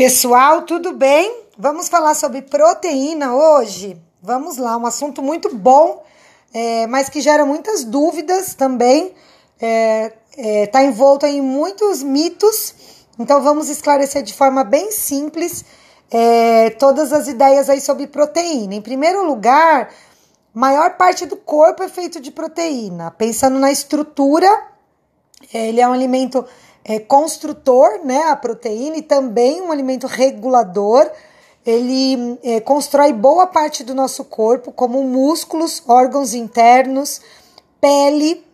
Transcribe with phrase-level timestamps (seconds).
[0.00, 1.42] Pessoal, tudo bem?
[1.58, 4.00] Vamos falar sobre proteína hoje.
[4.22, 6.02] Vamos lá, um assunto muito bom,
[6.54, 9.14] é, mas que gera muitas dúvidas também.
[9.56, 12.74] Está é, é, tá envolto em muitos mitos,
[13.18, 15.66] então vamos esclarecer de forma bem simples
[16.10, 18.74] é, todas as ideias aí sobre proteína.
[18.74, 19.90] Em primeiro lugar,
[20.54, 23.10] maior parte do corpo é feito de proteína.
[23.10, 24.48] Pensando na estrutura,
[25.52, 26.42] é, ele é um alimento
[26.84, 31.10] é, construtor, né, a proteína, e também um alimento regulador.
[31.64, 37.20] Ele é, constrói boa parte do nosso corpo, como músculos, órgãos internos,
[37.80, 38.44] pele,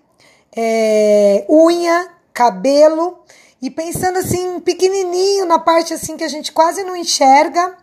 [0.56, 3.18] é, unha, cabelo.
[3.62, 7.76] E pensando assim, pequenininho, na parte assim que a gente quase não enxerga,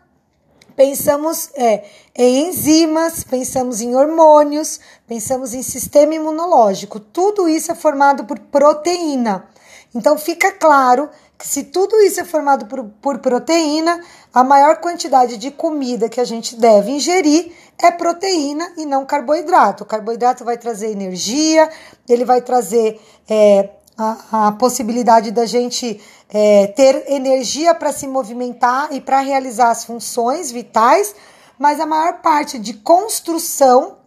[0.76, 1.84] pensamos é,
[2.16, 7.00] em enzimas, pensamos em hormônios, pensamos em sistema imunológico.
[7.00, 9.48] Tudo isso é formado por proteína.
[9.94, 14.02] Então fica claro que se tudo isso é formado por, por proteína,
[14.34, 19.84] a maior quantidade de comida que a gente deve ingerir é proteína e não carboidrato.
[19.84, 21.70] O carboidrato vai trazer energia,
[22.08, 23.00] ele vai trazer
[23.30, 29.70] é, a, a, possibilidade da gente é, ter energia para se movimentar e para realizar
[29.70, 31.14] as funções vitais,
[31.60, 33.98] mas a maior parte de construção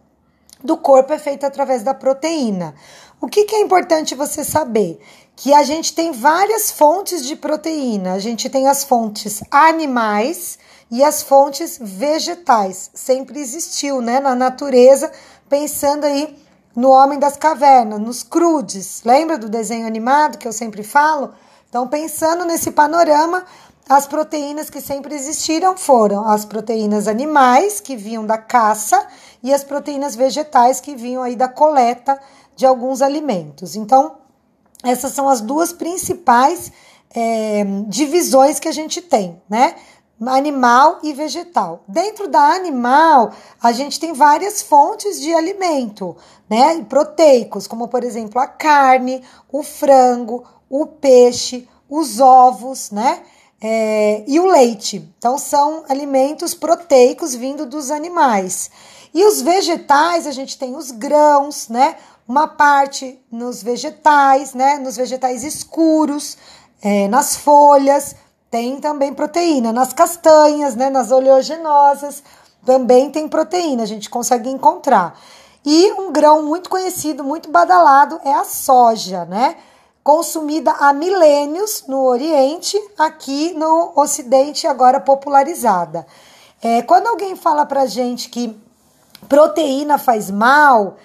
[0.63, 2.75] do corpo é feita através da proteína.
[3.19, 4.99] O que, que é importante você saber?
[5.35, 8.13] Que a gente tem várias fontes de proteína.
[8.13, 10.57] A gente tem as fontes animais
[10.89, 12.89] e as fontes vegetais.
[12.93, 15.11] Sempre existiu, né, na natureza,
[15.49, 16.37] pensando aí
[16.75, 19.01] no homem das cavernas, nos crudes.
[19.03, 21.33] Lembra do desenho animado que eu sempre falo?
[21.67, 23.45] Então, pensando nesse panorama,
[23.89, 29.07] as proteínas que sempre existiram foram as proteínas animais, que vinham da caça,
[29.41, 32.19] e as proteínas vegetais, que vinham aí da coleta
[32.55, 33.75] de alguns alimentos.
[33.75, 34.17] Então,
[34.83, 36.71] essas são as duas principais
[37.15, 39.75] é, divisões que a gente tem, né?
[40.25, 41.83] Animal e vegetal.
[41.87, 46.17] Dentro da animal, a gente tem várias fontes de alimento,
[46.49, 46.83] né?
[46.89, 53.21] Proteicos, como por exemplo a carne, o frango, o peixe, os ovos, né?
[53.61, 55.07] É, e o leite.
[55.17, 58.69] Então, são alimentos proteicos vindo dos animais.
[59.13, 61.95] E os vegetais, a gente tem os grãos, né?
[62.27, 64.77] uma parte nos vegetais, né?
[64.77, 66.37] Nos vegetais escuros,
[66.81, 68.15] é, nas folhas,
[68.51, 69.71] tem também proteína.
[69.71, 70.89] Nas castanhas, né?
[70.89, 72.21] Nas oleaginosas,
[72.65, 75.17] também tem proteína, a gente consegue encontrar.
[75.65, 79.55] E um grão muito conhecido, muito badalado, é a soja, né?
[80.07, 86.07] Consumida há milênios no Oriente, aqui no Ocidente, agora popularizada.
[86.63, 88.57] É, quando alguém fala pra gente que
[89.27, 90.95] proteína faz mal,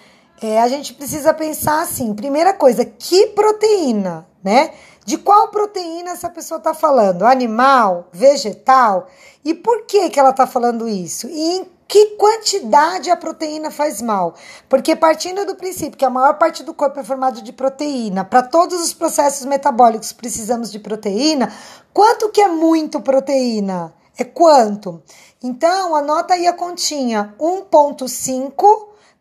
[0.40, 4.72] é, a gente precisa pensar assim: primeira coisa, que proteína, né?
[5.04, 7.24] De qual proteína essa pessoa está falando?
[7.24, 9.08] Animal, vegetal?
[9.44, 11.26] E por que, que ela está falando isso?
[11.26, 14.34] E em que quantidade a proteína faz mal?
[14.66, 18.42] Porque partindo do princípio que a maior parte do corpo é formado de proteína, para
[18.42, 21.52] todos os processos metabólicos precisamos de proteína,
[21.92, 23.92] quanto que é muito proteína?
[24.16, 25.02] É quanto?
[25.42, 28.64] Então, anota aí a continha: 1,5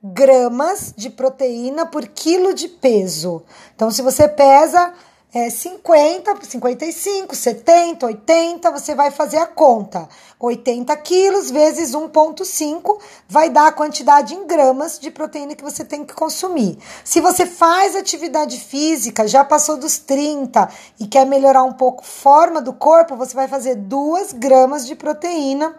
[0.01, 3.43] gramas de proteína por quilo de peso.
[3.75, 4.93] Então, se você pesa
[5.33, 10.09] é, 50, 55, 70, 80, você vai fazer a conta.
[10.37, 12.99] 80 quilos vezes 1,5
[13.29, 16.77] vai dar a quantidade em gramas de proteína que você tem que consumir.
[17.05, 20.67] Se você faz atividade física, já passou dos 30
[20.99, 24.95] e quer melhorar um pouco a forma do corpo, você vai fazer 2 gramas de
[24.95, 25.75] proteína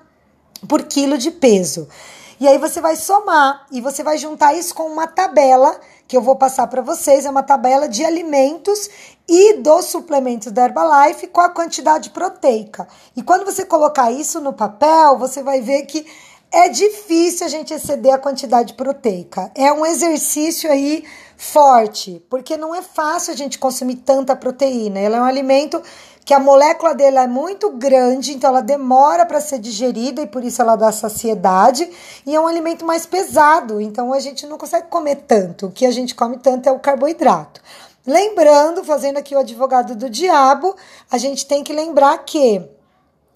[0.66, 1.88] por quilo de peso.
[2.40, 5.78] E aí você vai somar e você vai juntar isso com uma tabela
[6.12, 8.90] que eu vou passar para vocês, é uma tabela de alimentos
[9.26, 12.86] e dos suplementos da Herbalife com a quantidade proteica.
[13.16, 16.04] E quando você colocar isso no papel, você vai ver que
[16.52, 19.50] é difícil a gente exceder a quantidade proteica.
[19.54, 21.02] É um exercício aí
[21.42, 25.00] forte, porque não é fácil a gente consumir tanta proteína.
[25.00, 25.82] Ela é um alimento
[26.24, 30.44] que a molécula dele é muito grande, então ela demora para ser digerida e por
[30.44, 31.90] isso ela dá saciedade,
[32.24, 35.66] e é um alimento mais pesado, então a gente não consegue comer tanto.
[35.66, 37.60] O que a gente come tanto é o carboidrato.
[38.06, 40.76] Lembrando, fazendo aqui o advogado do diabo,
[41.10, 42.62] a gente tem que lembrar que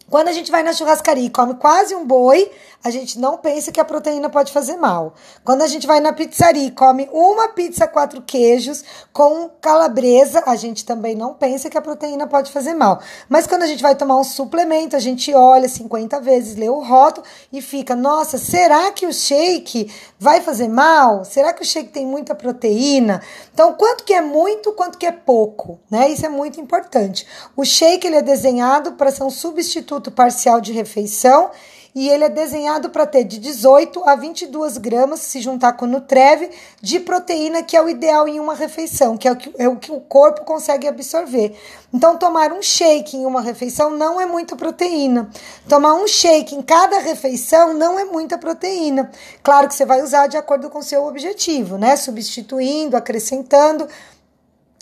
[0.09, 2.51] quando a gente vai na churrascaria e come quase um boi,
[2.85, 5.15] a gente não pensa que a proteína pode fazer mal.
[5.45, 10.55] Quando a gente vai na pizzaria e come uma pizza quatro queijos com calabresa, a
[10.55, 13.01] gente também não pensa que a proteína pode fazer mal.
[13.29, 16.79] Mas quando a gente vai tomar um suplemento, a gente olha 50 vezes, lê o
[16.79, 21.25] rótulo e fica, nossa, será que o shake vai fazer mal?
[21.25, 23.21] Será que o shake tem muita proteína?
[23.53, 26.09] Então, quanto que é muito, quanto que é pouco, né?
[26.09, 27.27] Isso é muito importante.
[27.57, 31.51] O shake ele é desenhado para ser um substituto substituto parcial de refeição
[31.95, 35.89] e ele é desenhado para ter de 18 a 22 gramas, se juntar com o
[35.89, 36.51] Nutrev,
[36.83, 39.77] de proteína, que é o ideal em uma refeição, que é o que, é o
[39.77, 41.59] que o corpo consegue absorver.
[41.95, 45.31] Então, tomar um shake em uma refeição não é muita proteína.
[45.67, 49.11] Tomar um shake em cada refeição não é muita proteína.
[49.43, 51.97] Claro que você vai usar de acordo com o seu objetivo, né?
[51.97, 53.89] Substituindo, acrescentando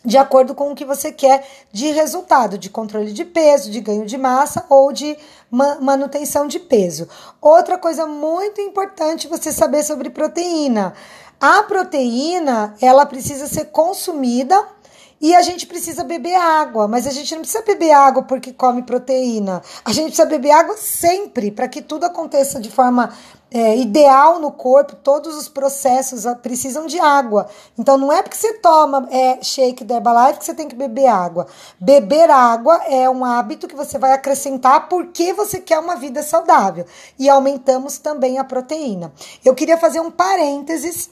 [0.04, 4.04] de acordo com o que você quer de resultado, de controle de peso, de ganho
[4.04, 5.16] de massa ou de
[5.50, 7.08] manutenção de peso.
[7.40, 10.94] Outra coisa muito importante você saber sobre proteína.
[11.40, 14.56] A proteína, ela precisa ser consumida
[15.20, 18.82] e a gente precisa beber água, mas a gente não precisa beber água porque come
[18.82, 19.62] proteína.
[19.84, 23.14] A gente precisa beber água sempre para que tudo aconteça de forma
[23.54, 24.96] é, ideal no corpo.
[24.96, 27.46] Todos os processos ah, precisam de água.
[27.78, 31.06] Então não é porque você toma é, shake da Herbalife que você tem que beber
[31.06, 31.46] água.
[31.78, 36.84] Beber água é um hábito que você vai acrescentar porque você quer uma vida saudável.
[37.16, 39.12] E aumentamos também a proteína.
[39.44, 41.08] Eu queria fazer um parênteses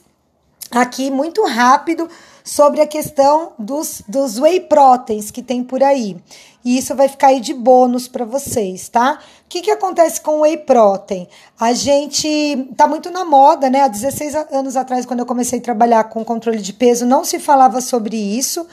[0.69, 2.09] aqui muito rápido
[2.43, 6.17] sobre a questão dos, dos whey proteins que tem por aí.
[6.63, 9.19] E isso vai ficar aí de bônus para vocês, tá?
[9.45, 11.27] O que, que acontece com o whey protein?
[11.59, 13.81] A gente tá muito na moda, né?
[13.81, 17.37] Há 16 anos atrás, quando eu comecei a trabalhar com controle de peso, não se
[17.37, 18.65] falava sobre isso.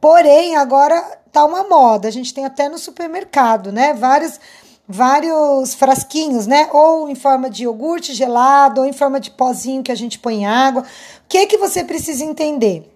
[0.00, 1.00] Porém, agora
[1.32, 2.06] tá uma moda.
[2.06, 3.94] A gente tem até no supermercado, né?
[3.94, 4.38] Vários
[4.90, 6.68] vários frasquinhos, né?
[6.72, 10.36] Ou em forma de iogurte gelado, ou em forma de pozinho que a gente põe
[10.36, 10.82] em água.
[10.82, 10.84] O
[11.28, 12.90] que que você precisa entender?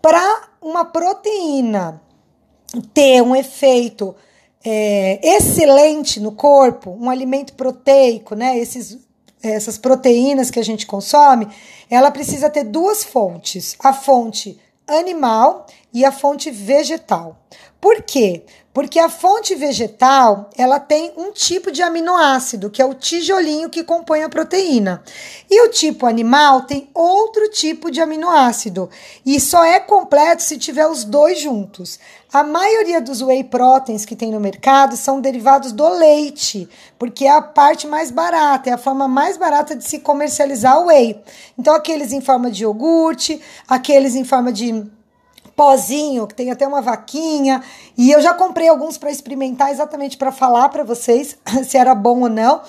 [0.00, 0.22] Para
[0.62, 2.00] uma proteína
[2.92, 4.14] ter um efeito
[4.64, 8.58] é, excelente no corpo, um alimento proteico, né?
[8.58, 8.98] Esses,
[9.42, 11.48] essas proteínas que a gente consome,
[11.88, 17.38] ela precisa ter duas fontes: a fonte animal e a fonte vegetal.
[17.80, 18.42] Por quê?
[18.72, 23.82] Porque a fonte vegetal, ela tem um tipo de aminoácido, que é o tijolinho que
[23.82, 25.02] compõe a proteína.
[25.50, 28.88] E o tipo animal tem outro tipo de aminoácido,
[29.26, 31.98] e só é completo se tiver os dois juntos.
[32.32, 37.30] A maioria dos whey proteins que tem no mercado são derivados do leite, porque é
[37.30, 41.20] a parte mais barata, é a forma mais barata de se comercializar o whey.
[41.58, 44.84] Então aqueles em forma de iogurte, aqueles em forma de
[45.58, 47.64] pozinho, que tem até uma vaquinha,
[47.96, 52.20] e eu já comprei alguns para experimentar exatamente para falar para vocês se era bom
[52.20, 52.62] ou não.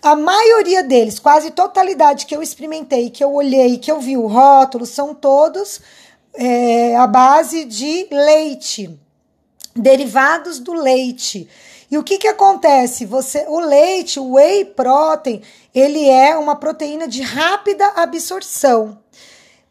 [0.00, 4.26] A maioria deles, quase totalidade que eu experimentei, que eu olhei, que eu vi o
[4.26, 5.82] rótulo, são todos
[6.32, 8.98] é, a base de leite,
[9.74, 11.46] derivados do leite.
[11.90, 13.04] E o que, que acontece?
[13.04, 15.42] Você, o leite, o whey protein,
[15.74, 19.04] ele é uma proteína de rápida absorção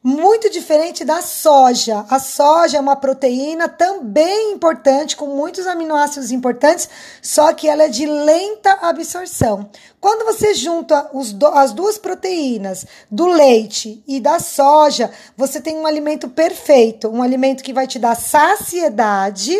[0.06, 2.06] muito diferente da soja.
[2.08, 6.88] A soja é uma proteína também importante, com muitos aminoácidos importantes,
[7.24, 9.68] só que ela é de lenta absorção.
[10.00, 15.88] Quando você junta do, as duas proteínas do leite e da soja, você tem um
[15.88, 19.58] alimento perfeito, um alimento que vai te dar saciedade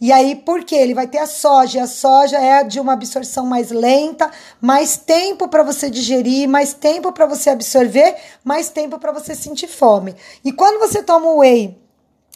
[0.00, 0.76] e aí, por quê?
[0.76, 1.82] Ele vai ter a soja.
[1.82, 4.30] A soja é de uma absorção mais lenta,
[4.60, 8.14] mais tempo para você digerir, mais tempo para você absorver,
[8.44, 10.14] mais tempo para você sentir fome.
[10.44, 11.76] E quando você toma o whey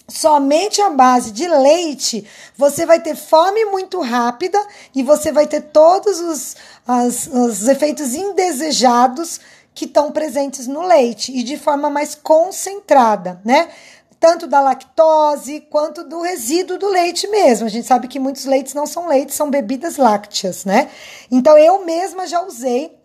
[0.08, 2.26] somente a base de leite,
[2.56, 4.60] você vai ter fome muito rápida
[4.92, 9.40] e você vai ter todos os, as, os efeitos indesejados
[9.74, 13.68] que estão presentes no leite e de forma mais concentrada, né?
[14.22, 17.66] Tanto da lactose quanto do resíduo do leite mesmo.
[17.66, 20.88] A gente sabe que muitos leites não são leites, são bebidas lácteas, né?
[21.28, 22.96] Então eu mesma já usei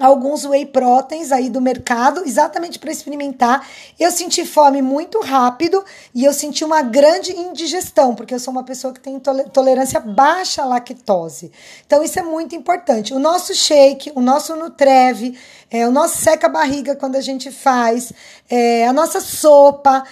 [0.00, 3.64] alguns whey proteins aí do mercado, exatamente para experimentar.
[3.96, 8.64] Eu senti fome muito rápido e eu senti uma grande indigestão, porque eu sou uma
[8.64, 9.20] pessoa que tem
[9.52, 11.52] tolerância baixa à lactose.
[11.86, 13.14] Então isso é muito importante.
[13.14, 15.38] O nosso shake, o nosso Nutrev,
[15.70, 18.12] é, o nosso seca barriga quando a gente faz,
[18.48, 20.02] é, a nossa sopa,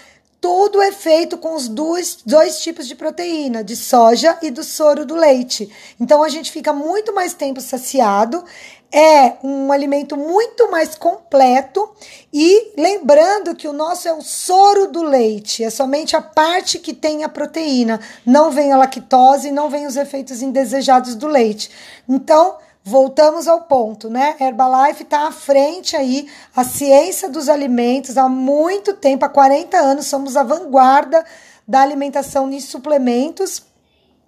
[0.40, 5.04] tudo é feito com os dois, dois tipos de proteína, de soja e do soro
[5.04, 5.70] do leite.
[5.98, 8.44] Então a gente fica muito mais tempo saciado,
[8.90, 11.90] é um alimento muito mais completo
[12.32, 16.94] e lembrando que o nosso é o soro do leite, é somente a parte que
[16.94, 21.70] tem a proteína, não vem a lactose, não vem os efeitos indesejados do leite.
[22.08, 22.56] Então,
[22.88, 24.34] voltamos ao ponto, né?
[24.40, 26.26] Herbalife está à frente aí,
[26.56, 31.22] a ciência dos alimentos há muito tempo, há 40 anos, somos a vanguarda
[31.66, 33.62] da alimentação de suplementos.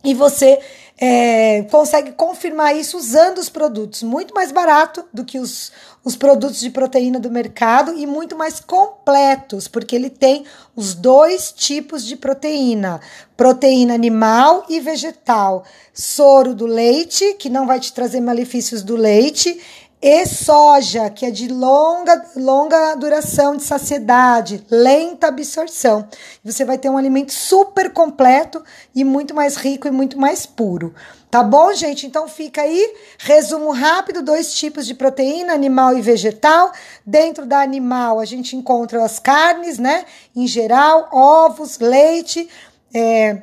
[0.02, 0.58] E você
[1.00, 4.02] é, consegue confirmar isso usando os produtos.
[4.02, 5.72] Muito mais barato do que os,
[6.04, 10.44] os produtos de proteína do mercado e muito mais completos, porque ele tem
[10.76, 13.00] os dois tipos de proteína:
[13.36, 15.64] proteína animal e vegetal.
[15.94, 19.58] Soro do leite, que não vai te trazer malefícios do leite,
[20.02, 26.08] e soja, que é de longa, longa duração de saciedade, lenta absorção.
[26.42, 28.64] Você vai ter um alimento super completo
[28.94, 30.94] e muito mais rico e muito mais puro.
[31.30, 32.06] Tá bom, gente?
[32.06, 36.72] Então fica aí, resumo rápido, dois tipos de proteína, animal e vegetal.
[37.04, 40.06] Dentro da animal a gente encontra as carnes, né?
[40.34, 42.48] Em geral, ovos, leite,
[42.92, 43.42] é,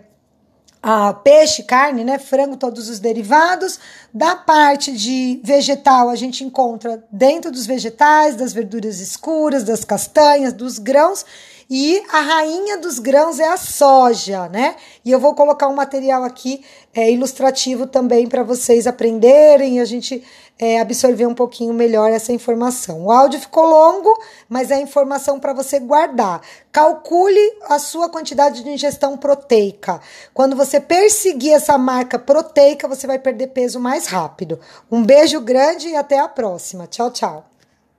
[1.23, 3.79] peixe, carne, né, frango, todos os derivados.
[4.13, 10.53] Da parte de vegetal, a gente encontra dentro dos vegetais, das verduras escuras, das castanhas,
[10.53, 11.25] dos grãos.
[11.69, 14.77] E a rainha dos grãos é a soja, né?
[15.03, 19.85] E eu vou colocar um material aqui é, ilustrativo também para vocês aprenderem e a
[19.85, 20.23] gente
[20.57, 23.03] é, absorver um pouquinho melhor essa informação.
[23.03, 26.41] O áudio ficou longo, mas é informação para você guardar.
[26.71, 29.99] Calcule a sua quantidade de ingestão proteica.
[30.33, 34.57] Quando você perseguir essa marca proteica, você vai perder peso mais rápido.
[34.89, 36.87] Um beijo grande e até a próxima.
[36.87, 37.56] Tchau, tchau.